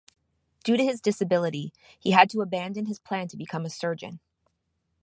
[0.63, 4.19] Due to his disability, he had to abandon his plan to become a surgeon.